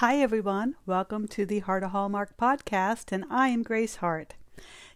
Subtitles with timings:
[0.00, 0.76] Hi, everyone.
[0.86, 4.32] Welcome to the Heart of Hallmark podcast, and I am Grace Hart.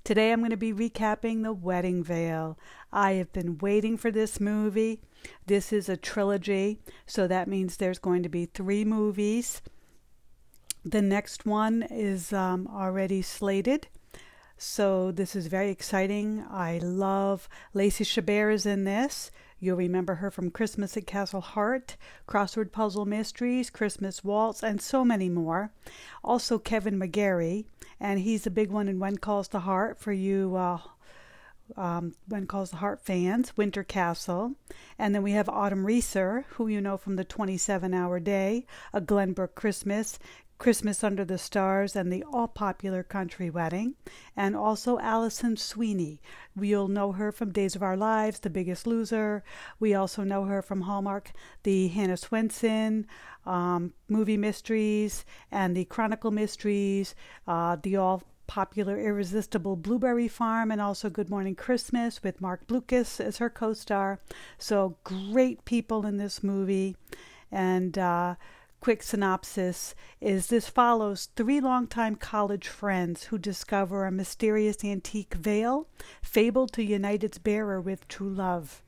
[0.03, 2.59] Today I'm going to be recapping The Wedding Veil.
[2.91, 5.03] I have been waiting for this movie.
[5.45, 9.61] This is a trilogy, so that means there's going to be three movies.
[10.87, 13.89] The next one is um, already slated.
[14.57, 16.47] So this is very exciting.
[16.51, 19.31] I love Lacey Chabert is in this.
[19.65, 21.97] You'll remember her from Christmas at Castle Hart,
[22.29, 25.73] Crossword Puzzle Mysteries, Christmas Waltz, and so many more.
[26.23, 27.65] Also, Kevin McGarry,
[27.99, 30.81] and he's a big one in When Calls the Heart for you uh,
[31.79, 34.53] um, When Calls the Heart fans, Winter Castle.
[34.99, 39.01] And then we have Autumn Reeser, who you know from the 27 Hour Day, A
[39.01, 40.19] Glenbrooke Christmas,
[40.65, 43.97] Christmas Under the Stars, and the all popular Country Wedding,
[44.35, 46.23] and also Alison Sweeney.
[46.59, 49.45] You'll know her from Days of Our Lives, The Biggest Loser.
[49.79, 51.33] We also know her from Hallmark,
[51.65, 53.05] the Hannah Swensen
[53.45, 57.15] um, movie mysteries, and the Chronicle mysteries,
[57.47, 63.21] uh, the all popular Irresistible Blueberry Farm, and also Good Morning Christmas with Marc Blucas
[63.21, 64.19] as her co star.
[64.57, 66.97] So, great people in this movie.
[67.53, 68.37] And, uh,
[68.85, 75.89] quick synopsis is this follows three longtime college friends who discover a mysterious antique veil
[76.21, 78.83] fabled to unite its bearer with true love.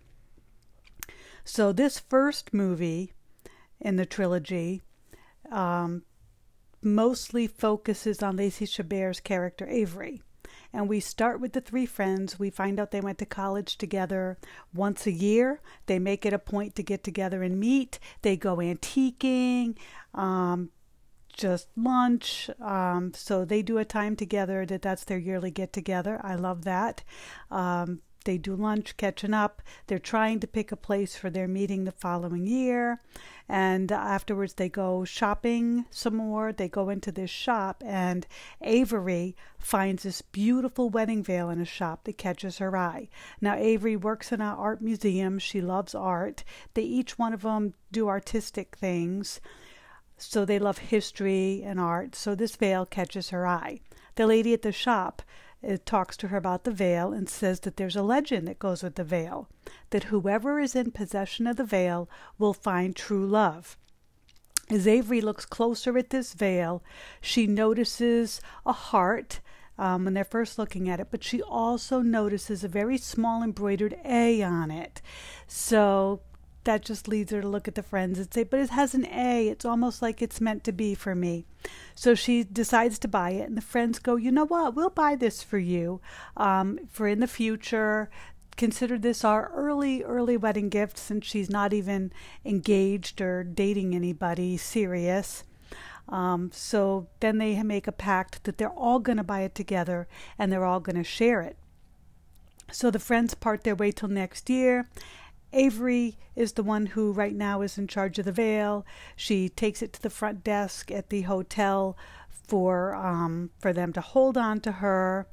[1.44, 3.14] So, this first movie
[3.80, 4.82] in the trilogy
[5.50, 6.02] um,
[6.82, 10.20] mostly focuses on Lacey Chabert's character Avery.
[10.72, 12.38] And we start with the three friends.
[12.38, 14.38] We find out they went to college together
[14.74, 15.60] once a year.
[15.86, 17.98] They make it a point to get together and meet.
[18.22, 19.76] They go antiquing,
[20.14, 20.70] um,
[21.32, 22.50] just lunch.
[22.60, 26.20] Um, so they do a time together that that's their yearly get together.
[26.22, 27.02] I love that.
[27.50, 29.62] Um, they do lunch, catching up.
[29.86, 33.00] They're trying to pick a place for their meeting the following year.
[33.48, 36.52] And afterwards, they go shopping some more.
[36.52, 38.26] They go into this shop, and
[38.60, 43.08] Avery finds this beautiful wedding veil in a shop that catches her eye.
[43.40, 45.38] Now, Avery works in an art museum.
[45.38, 46.44] She loves art.
[46.74, 49.40] They each one of them do artistic things.
[50.18, 52.14] So they love history and art.
[52.16, 53.80] So this veil catches her eye.
[54.16, 55.22] The lady at the shop
[55.62, 58.82] it talks to her about the veil and says that there's a legend that goes
[58.82, 59.48] with the veil
[59.90, 62.08] that whoever is in possession of the veil
[62.38, 63.76] will find true love.
[64.68, 66.82] As Avery looks closer at this veil,
[67.20, 69.40] she notices a heart
[69.78, 73.96] um, when they're first looking at it, but she also notices a very small embroidered
[74.04, 75.02] A on it.
[75.46, 76.20] So
[76.66, 79.06] that just leads her to look at the friends and say, But it has an
[79.06, 79.48] A.
[79.48, 81.46] It's almost like it's meant to be for me.
[81.94, 84.74] So she decides to buy it, and the friends go, You know what?
[84.74, 86.00] We'll buy this for you
[86.36, 88.10] um, for in the future.
[88.56, 92.12] Consider this our early, early wedding gift since she's not even
[92.44, 95.44] engaged or dating anybody serious.
[96.08, 100.06] Um, so then they make a pact that they're all going to buy it together
[100.38, 101.56] and they're all going to share it.
[102.72, 104.88] So the friends part their way till next year,
[105.56, 108.84] Avery is the one who right now is in charge of the veil.
[109.16, 111.96] She takes it to the front desk at the hotel
[112.28, 115.26] for um, for them to hold on to her,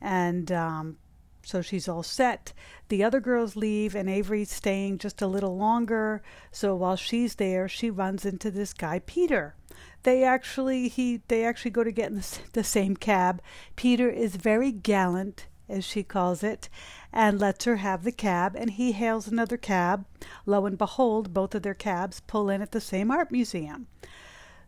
[0.00, 0.98] and um,
[1.42, 2.52] so she's all set.
[2.90, 6.22] The other girls leave, and Avery's staying just a little longer.
[6.52, 9.54] So while she's there, she runs into this guy Peter.
[10.02, 13.40] They actually he they actually go to get in the, the same cab.
[13.76, 16.68] Peter is very gallant as she calls it,
[17.12, 20.04] and lets her have the cab, and he hails another cab.
[20.46, 23.86] Lo and behold, both of their cabs pull in at the same art museum.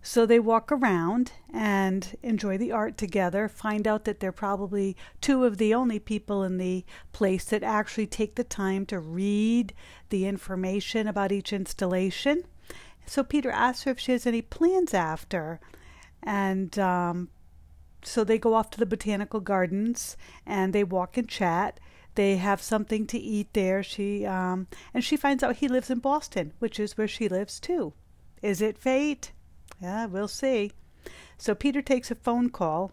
[0.03, 5.45] So they walk around and enjoy the art together, find out that they're probably two
[5.45, 9.75] of the only people in the place that actually take the time to read
[10.11, 12.45] the information about each installation.
[13.05, 15.59] So Peter asks her if she has any plans after,
[16.23, 17.29] and um,
[18.03, 21.81] so they go off to the botanical gardens and they walk and chat.
[22.15, 23.83] They have something to eat there.
[23.83, 27.61] She um, and she finds out he lives in Boston, which is where she lives
[27.61, 27.93] too.
[28.43, 29.33] Is it fate?
[29.81, 30.73] Yeah, we'll see.
[31.37, 32.93] So Peter takes a phone call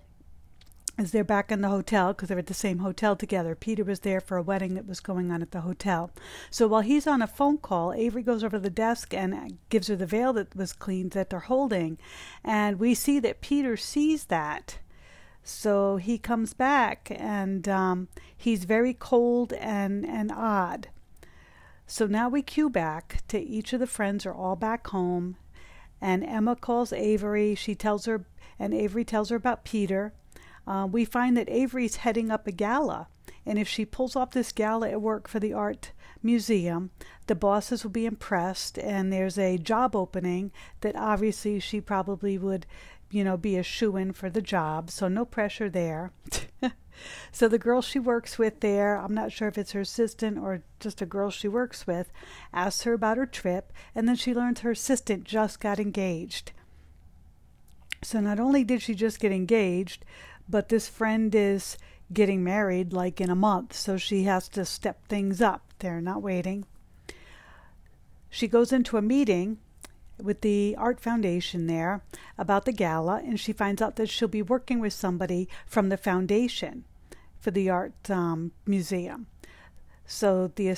[0.98, 3.56] as they're back in the hotel because they're at the same hotel together.
[3.56, 6.12] Peter was there for a wedding that was going on at the hotel.
[6.52, 9.88] So while he's on a phone call, Avery goes over to the desk and gives
[9.88, 11.98] her the veil that was cleaned that they're holding.
[12.44, 14.80] And we see that Peter sees that
[15.44, 20.88] so he comes back and um, he's very cold and, and odd.
[21.86, 25.36] So now we cue back to each of the friends are all back home.
[26.02, 27.56] And Emma calls Avery.
[27.56, 28.26] She tells her,
[28.58, 30.14] and Avery tells her about Peter.
[30.66, 33.08] Uh, we find that Avery's heading up a gala.
[33.46, 35.92] And if she pulls off this gala at work for the art
[36.24, 36.92] museum.
[37.28, 40.52] The bosses will be impressed, and there's a job opening
[40.82, 42.66] that obviously she probably would,
[43.14, 46.12] you know, be a shoe in for the job, so no pressure there.
[47.32, 50.64] so the girl she works with there, I'm not sure if it's her assistant or
[50.80, 52.12] just a girl she works with,
[52.52, 56.54] asks her about her trip, and then she learns her assistant just got engaged.
[58.02, 60.06] So not only did she just get engaged,
[60.50, 61.78] but this friend is
[62.12, 65.62] getting married like in a month, so she has to step things up.
[65.80, 66.66] They're not waiting.
[68.30, 69.60] She goes into a meeting
[70.22, 72.04] with the Art Foundation there
[72.38, 75.98] about the gala, and she finds out that she'll be working with somebody from the
[75.98, 76.86] foundation
[77.40, 79.28] for the art um, museum.
[80.06, 80.78] So the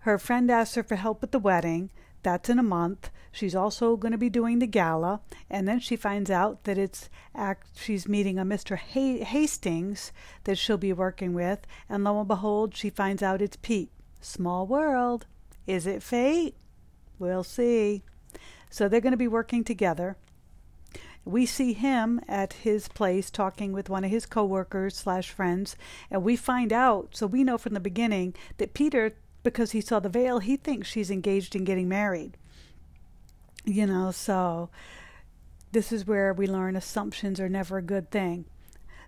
[0.00, 1.90] her friend asks her for help with the wedding.
[2.22, 3.10] That's in a month.
[3.30, 5.20] She's also going to be doing the gala,
[5.50, 7.68] and then she finds out that it's act.
[7.78, 8.76] She's meeting a Mr.
[8.76, 10.12] Hastings
[10.44, 13.92] that she'll be working with, and lo and behold, she finds out it's Pete.
[14.20, 15.26] Small world.
[15.66, 16.56] Is it fate?
[17.18, 18.02] We'll see.
[18.70, 20.16] So they're going to be working together.
[21.24, 25.76] We see him at his place talking with one of his coworkers slash friends,
[26.10, 27.10] and we find out.
[27.12, 30.88] So we know from the beginning that Peter because he saw the veil, he thinks
[30.88, 32.36] she's engaged in getting married.
[33.64, 34.70] You know, so
[35.72, 38.46] this is where we learn assumptions are never a good thing.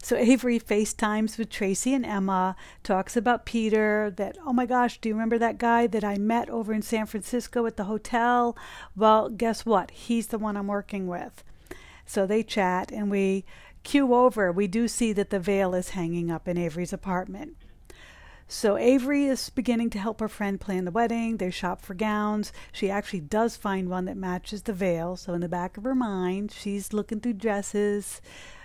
[0.03, 5.11] So Avery FaceTimes with Tracy and Emma, talks about Peter, that, oh my gosh, do
[5.11, 8.57] you remember that guy that I met over in San Francisco at the hotel?
[8.97, 9.91] Well, guess what?
[9.91, 11.45] He's the one I'm working with.
[12.07, 13.45] So they chat and we
[13.83, 14.51] cue over.
[14.51, 17.57] We do see that the veil is hanging up in Avery's apartment.
[18.49, 21.37] So Avery is beginning to help her friend plan the wedding.
[21.37, 22.53] They shop for gowns.
[22.73, 25.15] She actually does find one that matches the veil.
[25.17, 28.21] So in the back of her mind, she's looking through dresses,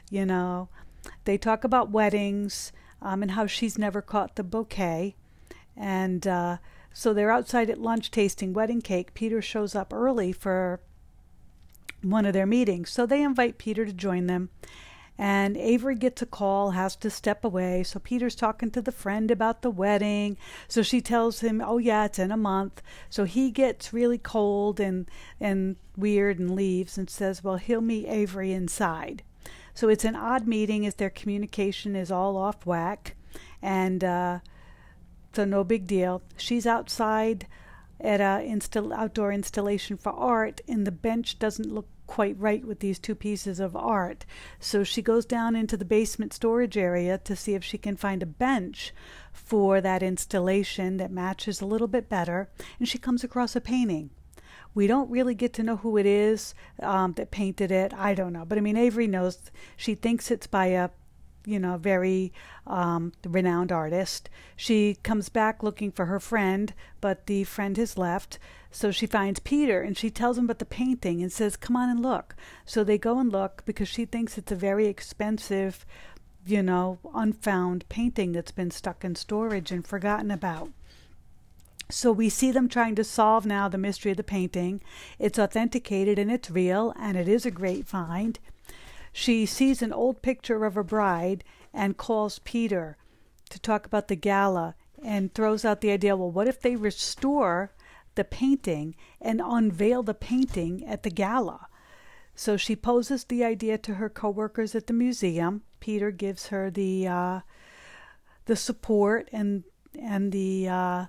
[0.09, 0.69] you know.
[1.25, 2.71] They talk about weddings
[3.01, 5.15] um, and how she's never caught the bouquet.
[5.75, 6.57] And uh,
[6.93, 9.13] so they're outside at lunch tasting wedding cake.
[9.13, 10.79] Peter shows up early for
[12.01, 12.89] one of their meetings.
[12.89, 14.49] So they invite Peter to join them.
[15.17, 17.83] And Avery gets a call, has to step away.
[17.83, 20.37] So Peter's talking to the friend about the wedding.
[20.67, 24.77] So she tells him, "Oh yeah, it's in a month." So he gets really cold
[24.79, 25.09] and
[25.39, 29.23] and weird and leaves and says, "Well, he'll meet Avery inside."
[29.75, 33.15] So it's an odd meeting as their communication is all off whack,
[33.61, 34.39] and uh,
[35.33, 36.23] so no big deal.
[36.37, 37.45] She's outside
[37.99, 42.79] at a install- outdoor installation for art, and the bench doesn't look quite right with
[42.79, 44.25] these two pieces of art.
[44.59, 48.23] So she goes down into the basement storage area to see if she can find
[48.23, 48.93] a bench
[49.33, 52.49] for that installation that matches a little bit better.
[52.79, 54.11] And she comes across a painting.
[54.75, 57.93] We don't really get to know who it is um, that painted it.
[57.93, 58.45] I don't know.
[58.45, 59.39] But I mean, Avery knows.
[59.75, 60.89] She thinks it's by a
[61.45, 62.33] you know, very
[62.67, 64.29] um, renowned artist.
[64.55, 68.39] She comes back looking for her friend, but the friend has left.
[68.71, 71.89] So she finds Peter and she tells him about the painting and says, Come on
[71.89, 72.35] and look.
[72.65, 75.85] So they go and look because she thinks it's a very expensive,
[76.45, 80.71] you know, unfound painting that's been stuck in storage and forgotten about.
[81.89, 84.81] So we see them trying to solve now the mystery of the painting.
[85.19, 88.39] It's authenticated and it's real, and it is a great find.
[89.13, 91.43] She sees an old picture of a bride
[91.73, 92.97] and calls Peter
[93.49, 97.71] to talk about the gala and throws out the idea well, what if they restore
[98.15, 101.67] the painting and unveil the painting at the gala?
[102.35, 105.61] So she poses the idea to her coworkers at the museum.
[105.79, 107.39] Peter gives her the uh,
[108.45, 109.63] the support and
[109.97, 111.05] and the uh,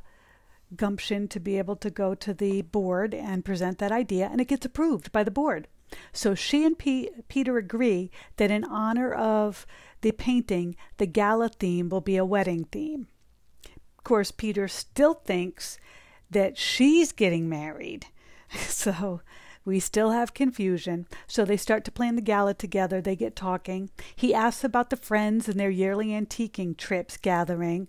[0.75, 4.49] gumption to be able to go to the board and present that idea, and it
[4.49, 5.69] gets approved by the board.
[6.13, 9.67] So she and P- Peter agree that in honor of
[10.01, 13.07] the painting, the gala theme will be a wedding theme.
[13.99, 15.79] Of course, Peter still thinks
[16.31, 18.07] that she's getting married.
[18.69, 19.21] So
[19.65, 21.09] we still have confusion.
[21.27, 23.01] So they start to plan the gala together.
[23.01, 23.91] They get talking.
[24.15, 27.89] He asks about the friends and their yearly antiquing trips gathering.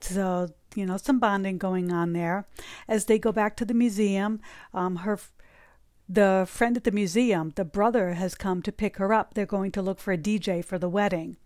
[0.00, 2.46] So, you know, some bonding going on there.
[2.88, 4.40] As they go back to the museum,
[4.72, 5.18] um, her
[6.08, 9.32] the friend at the museum, the brother has come to pick her up.
[9.32, 11.36] They're going to look for a DJ for the wedding.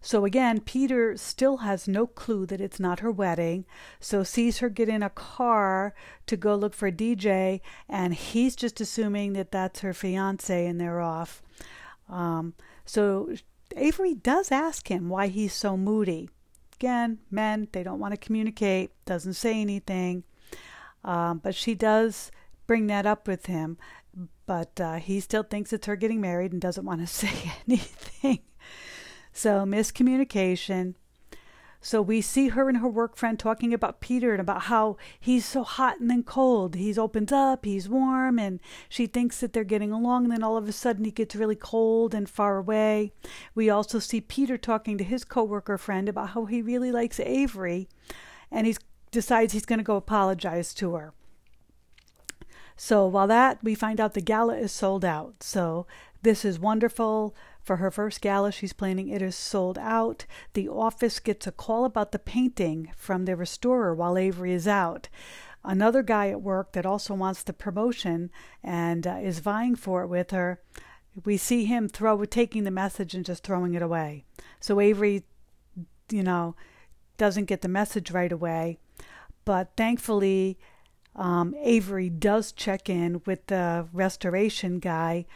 [0.00, 3.64] So again, Peter still has no clue that it's not her wedding,
[3.98, 5.94] so sees her get in a car
[6.26, 10.80] to go look for a DJ, and he's just assuming that that's her fiance and
[10.80, 11.42] they're off.
[12.08, 13.34] Um, so
[13.74, 16.30] Avery does ask him why he's so moody.
[16.78, 20.24] Again, men, they don't want to communicate, doesn't say anything.
[21.04, 22.30] Um, but she does
[22.66, 23.78] bring that up with him
[24.46, 28.40] but uh, he still thinks it's her getting married and doesn't want to say anything.
[29.32, 30.94] So, miscommunication.
[31.86, 35.46] So we see her and her work friend talking about Peter and about how he's
[35.46, 36.74] so hot and then cold.
[36.74, 40.56] He's opens up, he's warm, and she thinks that they're getting along, and then all
[40.56, 43.12] of a sudden he gets really cold and far away.
[43.54, 47.86] We also see Peter talking to his coworker friend about how he really likes Avery,
[48.50, 48.76] and he
[49.12, 51.12] decides he's going to go apologize to her.
[52.76, 55.40] So while that, we find out the gala is sold out.
[55.40, 55.86] So
[56.22, 57.32] this is wonderful.
[57.66, 60.24] For her first gala she's planning, it is sold out.
[60.52, 65.08] The office gets a call about the painting from the restorer while Avery is out.
[65.64, 68.30] Another guy at work that also wants the promotion
[68.62, 70.60] and uh, is vying for it with her.
[71.24, 74.22] We see him throw taking the message and just throwing it away.
[74.60, 75.24] So Avery,
[76.08, 76.54] you know,
[77.16, 78.78] doesn't get the message right away.
[79.44, 80.56] But thankfully,
[81.16, 85.26] um, Avery does check in with the restoration guy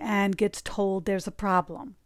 [0.00, 1.96] and gets told there's a problem.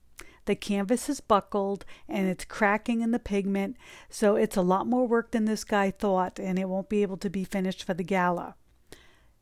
[0.44, 3.76] The canvas is buckled and it's cracking in the pigment,
[4.08, 7.16] so it's a lot more work than this guy thought, and it won't be able
[7.18, 8.56] to be finished for the gala.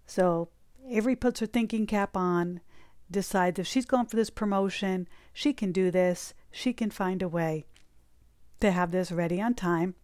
[0.07, 0.51] So
[0.87, 2.61] Avery puts her thinking cap on,
[3.11, 7.29] decides if she's going for this promotion, she can do this, she can find a
[7.29, 7.67] way
[8.61, 9.95] to have this ready on time.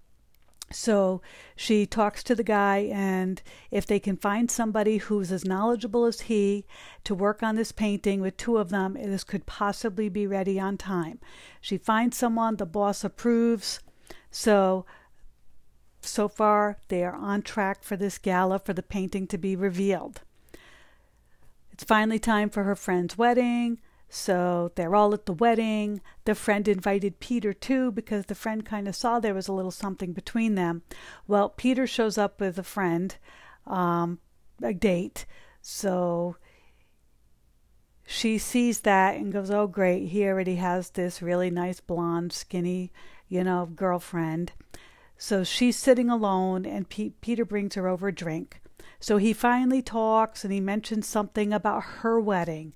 [0.73, 1.23] So
[1.54, 6.23] she talks to the guy, and if they can find somebody who's as knowledgeable as
[6.23, 6.66] he
[7.04, 10.76] to work on this painting with two of them, this could possibly be ready on
[10.76, 11.20] time.
[11.61, 13.80] She finds someone, the boss approves.
[14.30, 14.85] So,
[16.00, 20.23] so far, they are on track for this gala for the painting to be revealed.
[21.73, 23.78] It's finally time for her friend's wedding.
[24.08, 26.00] So they're all at the wedding.
[26.25, 29.70] The friend invited Peter too because the friend kind of saw there was a little
[29.70, 30.82] something between them.
[31.26, 33.16] Well, Peter shows up with a friend,
[33.66, 34.20] um,
[34.62, 35.26] a date.
[35.60, 36.36] So
[38.06, 40.08] she sees that and goes, Oh, great.
[40.08, 42.92] He already has this really nice blonde, skinny,
[43.28, 44.52] you know, girlfriend.
[45.18, 48.60] So she's sitting alone and P- Peter brings her over a drink.
[49.00, 52.75] So he finally talks and he mentions something about her wedding.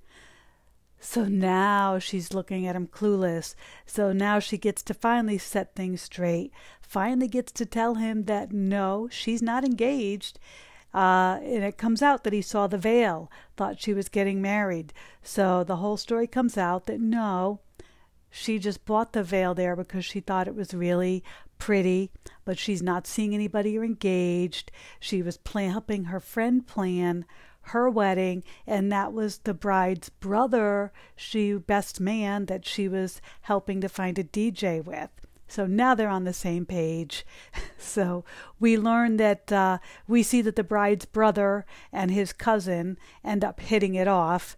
[1.00, 3.54] So now she's looking at him clueless.
[3.86, 6.52] So now she gets to finally set things straight.
[6.82, 10.38] Finally gets to tell him that no, she's not engaged.
[10.92, 14.92] Uh, and it comes out that he saw the veil, thought she was getting married.
[15.22, 17.60] So the whole story comes out that no,
[18.28, 21.24] she just bought the veil there because she thought it was really
[21.58, 22.10] pretty,
[22.44, 24.70] but she's not seeing anybody or engaged.
[24.98, 27.24] She was helping her friend plan
[27.62, 33.80] her wedding, and that was the bride's brother, she best man that she was helping
[33.80, 35.10] to find a DJ with.
[35.50, 37.26] So now they're on the same page.
[37.82, 38.24] So
[38.60, 43.58] we learn that uh, we see that the bride's brother and his cousin end up
[43.58, 44.56] hitting it off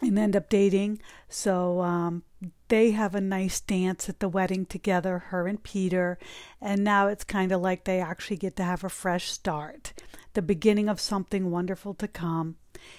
[0.00, 1.00] and end up dating.
[1.28, 2.22] So um,
[2.68, 6.18] they have a nice dance at the wedding together, her and Peter.
[6.60, 9.94] And now it's kind of like they actually get to have a fresh start
[10.34, 12.56] the beginning of something wonderful to come.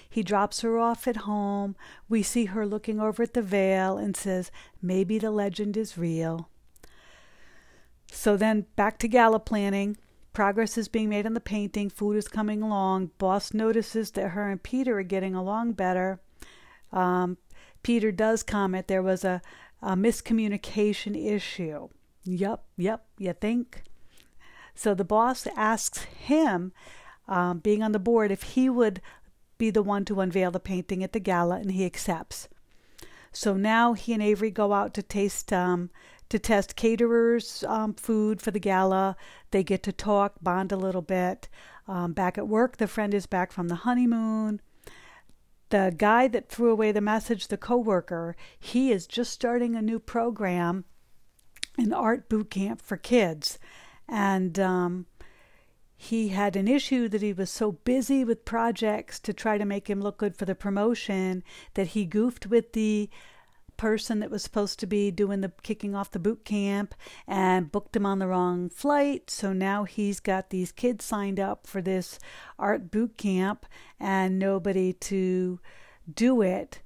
[0.08, 1.76] He drops her off at home.
[2.08, 6.48] We see her looking over at the veil and says, Maybe the legend is real.
[8.10, 9.96] So then back to gala planning.
[10.32, 11.90] Progress is being made on the painting.
[11.90, 13.10] Food is coming along.
[13.18, 16.20] Boss notices that her and Peter are getting along better.
[16.90, 17.38] Um,
[17.82, 19.42] Peter does comment there was a,
[19.82, 21.88] a miscommunication issue.
[22.24, 23.82] Yep, yep, you think?
[24.74, 26.72] So the boss asks him
[27.28, 29.00] um, being on the board if he would
[29.58, 32.48] be the one to unveil the painting at the gala, and he accepts.
[33.32, 35.90] So now he and Avery go out to taste um,
[36.28, 39.16] to test caterers' um, food for the gala.
[39.50, 41.48] They get to talk, bond a little bit.
[41.86, 44.60] Um, back at work, the friend is back from the honeymoon.
[45.70, 49.98] The guy that threw away the message, the coworker, he is just starting a new
[49.98, 50.84] program,
[51.78, 53.58] an art boot camp for kids,
[54.08, 55.06] and um,
[56.02, 59.88] he had an issue that he was so busy with projects to try to make
[59.88, 61.44] him look good for the promotion
[61.74, 63.08] that he goofed with the
[63.76, 66.96] person that was supposed to be doing the kicking off the boot camp
[67.28, 69.30] and booked him on the wrong flight.
[69.30, 72.18] So now he's got these kids signed up for this
[72.58, 73.64] art boot camp
[74.00, 75.60] and nobody to
[76.12, 76.81] do it.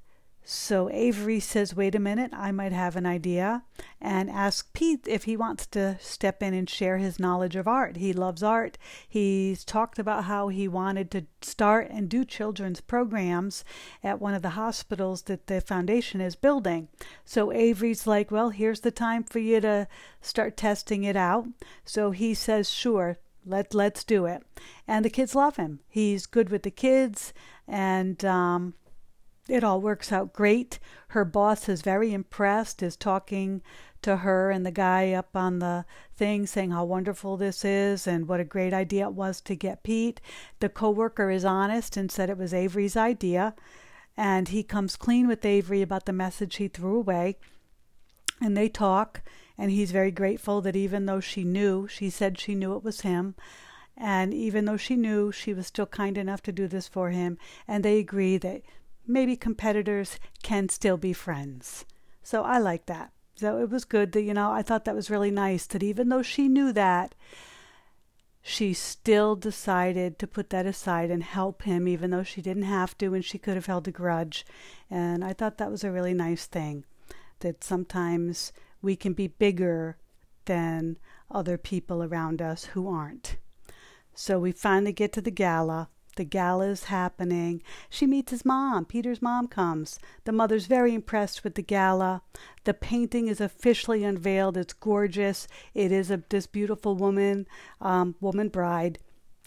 [0.48, 3.64] So Avery says, Wait a minute, I might have an idea,
[4.00, 7.96] and asks Pete if he wants to step in and share his knowledge of art.
[7.96, 8.78] He loves art.
[9.08, 13.64] He's talked about how he wanted to start and do children's programs
[14.04, 16.86] at one of the hospitals that the foundation is building.
[17.24, 19.88] So Avery's like, Well, here's the time for you to
[20.20, 21.48] start testing it out.
[21.84, 24.44] So he says, Sure, let let's do it
[24.86, 27.32] and the kids love him he's good with the kids
[27.68, 28.74] and um,
[29.48, 30.78] it all works out great.
[31.08, 33.62] Her boss is very impressed, is talking
[34.02, 35.84] to her and the guy up on the
[36.14, 39.82] thing saying how wonderful this is and what a great idea it was to get
[39.82, 40.20] Pete.
[40.60, 43.54] The coworker is honest and said it was Avery's idea,
[44.16, 47.36] and he comes clean with Avery about the message he threw away.
[48.40, 49.22] And they talk,
[49.56, 53.00] and he's very grateful that even though she knew, she said she knew it was
[53.00, 53.34] him,
[53.96, 57.38] and even though she knew, she was still kind enough to do this for him,
[57.66, 58.62] and they agree that
[59.06, 61.84] maybe competitors can still be friends.
[62.22, 63.12] So I like that.
[63.36, 66.08] So it was good that, you know, I thought that was really nice that even
[66.08, 67.14] though she knew that,
[68.42, 72.96] she still decided to put that aside and help him, even though she didn't have
[72.98, 74.46] to and she could have held a grudge.
[74.88, 76.84] And I thought that was a really nice thing
[77.40, 79.98] that sometimes we can be bigger
[80.44, 80.96] than
[81.30, 83.36] other people around us who aren't.
[84.14, 85.90] So we finally get to the gala.
[86.16, 87.62] The gala is happening.
[87.88, 88.87] She meets his mom.
[88.87, 89.99] Peter's mom comes.
[90.25, 92.23] The mother's very impressed with the gala.
[92.64, 94.56] The painting is officially unveiled.
[94.56, 95.46] It's gorgeous.
[95.75, 97.46] It is this beautiful woman,
[97.80, 98.99] um, woman bride,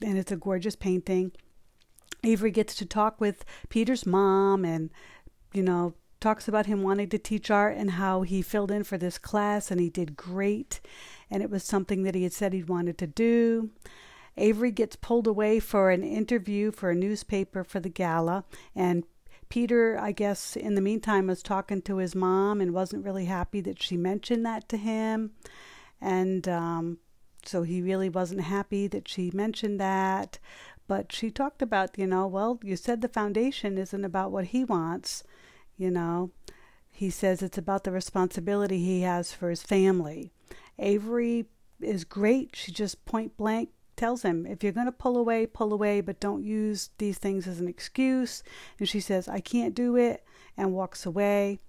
[0.01, 1.31] and it's a gorgeous painting.
[2.23, 4.91] Avery gets to talk with Peter's mom, and
[5.53, 8.97] you know talks about him wanting to teach art and how he filled in for
[8.97, 10.81] this class and he did great,
[11.31, 13.69] and it was something that he had said he wanted to do.
[14.39, 19.03] Avery gets pulled away for an interview for a newspaper for the gala, and
[19.49, 23.61] Peter, I guess, in the meantime, was talking to his mom and wasn't really happy
[23.61, 25.31] that she mentioned that to him.
[25.99, 26.99] And um,
[27.43, 30.37] so he really wasn't happy that she mentioned that.
[30.87, 34.63] But she talked about, you know, well, you said the foundation isn't about what he
[34.63, 35.23] wants,
[35.77, 36.31] you know.
[36.91, 40.31] He says it's about the responsibility he has for his family.
[40.77, 41.45] Avery
[41.81, 42.55] is great.
[42.55, 43.69] She just point blank
[43.99, 47.45] tells him, if you're going to pull away, pull away, but don't use these things
[47.47, 48.41] as an excuse.
[48.79, 50.23] And she says, I can't do it,
[50.57, 51.59] and walks away.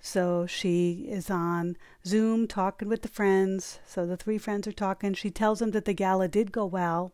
[0.00, 3.80] So she is on Zoom talking with the friends.
[3.86, 5.12] So the three friends are talking.
[5.12, 7.12] She tells them that the gala did go well.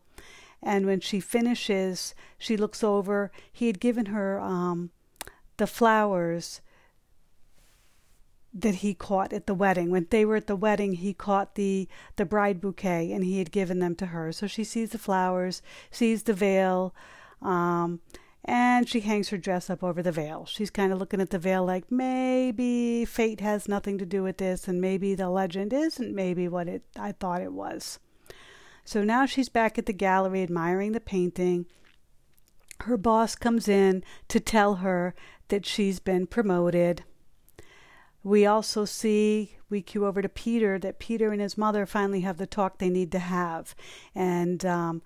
[0.63, 3.31] And when she finishes, she looks over.
[3.51, 4.91] He had given her um,
[5.57, 6.61] the flowers
[8.57, 9.91] that he caught at the wedding.
[9.91, 13.51] When they were at the wedding, he caught the the bride bouquet and he had
[13.51, 14.31] given them to her.
[14.31, 16.95] So she sees the flowers, sees the veil,
[17.41, 17.99] um,
[18.45, 20.45] and she hangs her dress up over the veil.
[20.45, 24.37] She's kind of looking at the veil like maybe fate has nothing to do with
[24.37, 27.99] this, and maybe the legend isn't maybe what it I thought it was.
[28.85, 31.65] So now she's back at the gallery admiring the painting.
[32.81, 35.13] Her boss comes in to tell her
[35.49, 37.03] that she's been promoted
[38.25, 42.37] we also see, we cue over to Peter, that Peter and his mother finally have
[42.37, 43.75] the talk they need to have.
[44.15, 45.03] And um,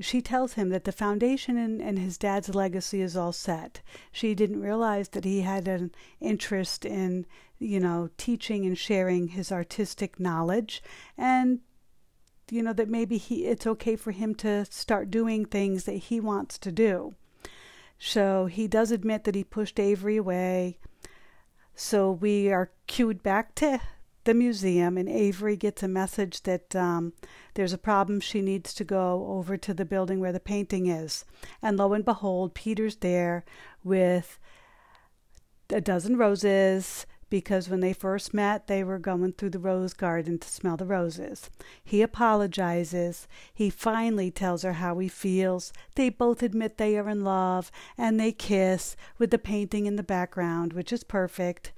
[0.00, 3.82] she tells him that the foundation and, and his dad's legacy is all set.
[4.10, 7.24] She didn't realize that he had an interest in,
[7.60, 10.82] you know, teaching and sharing his artistic knowledge.
[11.16, 11.60] And
[12.50, 16.18] you know that maybe he it's okay for him to start doing things that he
[16.18, 17.14] wants to do.
[17.98, 20.78] So he does admit that he pushed Avery away.
[21.78, 23.80] So we are cued back to
[24.24, 27.12] the museum, and Avery gets a message that um,
[27.52, 28.18] there's a problem.
[28.18, 31.26] She needs to go over to the building where the painting is.
[31.60, 33.44] And lo and behold, Peter's there
[33.84, 34.38] with
[35.70, 40.38] a dozen roses because when they first met, they were going through the rose garden
[40.38, 41.50] to smell the roses.
[41.84, 43.26] He apologizes.
[43.52, 45.72] He finally tells her how he feels.
[45.96, 50.02] They both admit they are in love, and they kiss with the painting in the
[50.02, 51.72] background, which is perfect.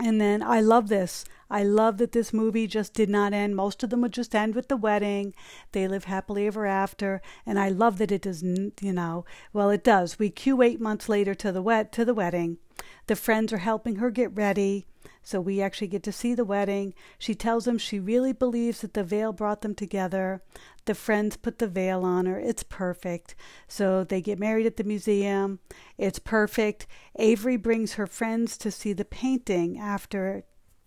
[0.00, 1.24] And then I love this.
[1.48, 3.54] I love that this movie just did not end.
[3.54, 5.34] Most of them would just end with the wedding.
[5.70, 7.22] They live happily ever after.
[7.46, 10.18] And I love that it doesn't, you know, well, it does.
[10.18, 12.58] We cue eight months later to the wet to the wedding.
[13.06, 14.86] The friends are helping her get ready.
[15.22, 16.94] So we actually get to see the wedding.
[17.18, 20.42] She tells them she really believes that the veil brought them together.
[20.84, 22.38] The friends put the veil on her.
[22.38, 23.34] It's perfect.
[23.66, 25.60] So they get married at the museum.
[25.96, 26.86] It's perfect.
[27.16, 30.44] Avery brings her friends to see the painting after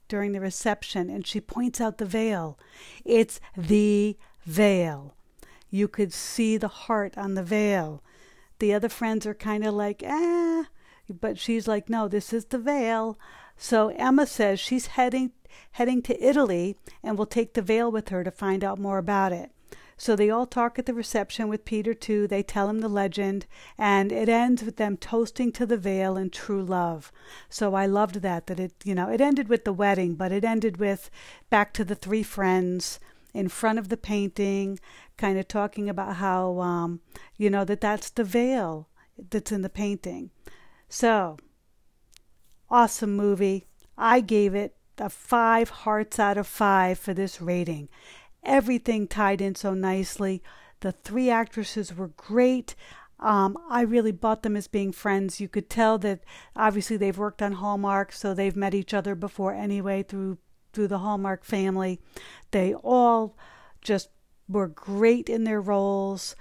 [0.07, 2.57] during the reception and she points out the veil.
[3.05, 5.15] It's the veil.
[5.69, 8.03] You could see the heart on the veil.
[8.59, 10.63] The other friends are kind of like, eh,
[11.09, 13.17] but she's like, no, this is the veil.
[13.55, 15.31] So Emma says she's heading
[15.71, 19.31] heading to Italy and will take the veil with her to find out more about
[19.31, 19.51] it.
[19.99, 22.27] So they all talk at the reception with Peter too.
[22.27, 23.47] They tell him the legend,
[23.79, 27.11] and it ends with them toasting to the veil and true love.
[27.49, 28.45] So I loved that.
[28.45, 31.09] That it, you know, it ended with the wedding, but it ended with
[31.49, 32.99] back to the three friends
[33.33, 34.79] in front of the painting,
[35.17, 37.01] kind of talking about how, um,
[37.37, 38.87] you know, that that's the veil
[39.31, 40.29] that's in the painting.
[40.89, 41.37] So
[42.69, 43.65] awesome movie.
[43.97, 47.89] I gave it a five hearts out of five for this rating.
[48.43, 50.41] Everything tied in so nicely.
[50.79, 52.75] The three actresses were great.
[53.19, 55.41] Um, I really bought them as being friends.
[55.41, 56.23] You could tell that
[56.55, 60.37] obviously they've worked on Hallmark, so they've met each other before anyway through
[60.73, 61.99] through the Hallmark family.
[62.51, 63.35] They all
[63.81, 64.09] just
[64.47, 66.35] were great in their roles,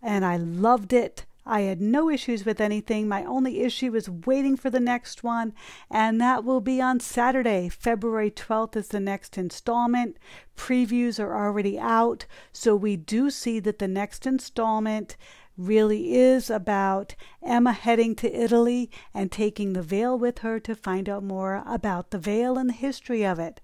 [0.00, 1.26] and I loved it.
[1.44, 3.08] I had no issues with anything.
[3.08, 5.52] My only issue was waiting for the next one,
[5.90, 7.68] and that will be on Saturday.
[7.68, 10.18] February 12th is the next installment.
[10.56, 15.16] Previews are already out, so we do see that the next installment
[15.56, 21.08] really is about Emma heading to Italy and taking the veil with her to find
[21.08, 23.60] out more about the veil and the history of it.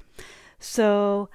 [0.58, 1.30] So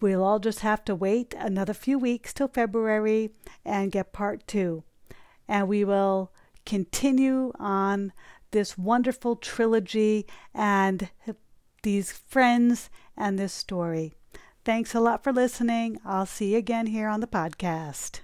[0.00, 3.30] we'll all just have to wait another few weeks till February
[3.64, 4.82] and get part two.
[5.48, 6.32] And we will
[6.64, 8.12] continue on
[8.52, 11.10] this wonderful trilogy and
[11.82, 14.12] these friends and this story.
[14.64, 15.98] Thanks a lot for listening.
[16.04, 18.20] I'll see you again here on the podcast.